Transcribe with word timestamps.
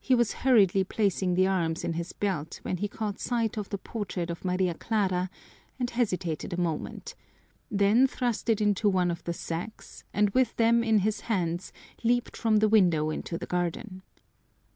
He 0.00 0.16
was 0.16 0.32
hurriedly 0.42 0.82
placing 0.82 1.34
the 1.34 1.46
arms 1.46 1.84
in 1.84 1.92
his 1.92 2.12
belt 2.12 2.58
when 2.64 2.78
he 2.78 2.88
caught 2.88 3.20
sight 3.20 3.56
of 3.56 3.68
the 3.68 3.78
portrait 3.78 4.28
of 4.28 4.44
Maria 4.44 4.74
Clara 4.74 5.30
and 5.78 5.88
hesitated 5.88 6.52
a 6.52 6.56
moment, 6.60 7.14
then 7.70 8.08
thrust 8.08 8.48
it 8.50 8.60
into 8.60 8.88
one 8.88 9.08
of 9.08 9.22
the 9.22 9.32
sacks 9.32 10.02
and 10.12 10.30
with 10.30 10.56
them 10.56 10.82
in 10.82 10.98
his 10.98 11.20
hands 11.30 11.72
leaped 12.02 12.36
from 12.36 12.56
the 12.56 12.68
window 12.68 13.08
into 13.10 13.38
the 13.38 13.46
garden. 13.46 14.02